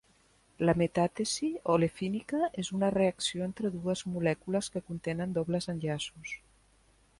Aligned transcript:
La 0.69 0.73
metàtesi 0.81 1.49
olefínica 1.73 2.39
és 2.63 2.71
una 2.77 2.89
reacció 2.97 3.45
entre 3.49 3.73
dues 3.77 4.03
molècules 4.15 4.73
que 4.77 4.85
contenen 4.91 5.39
dobles 5.39 5.73
enllaços. 5.77 6.37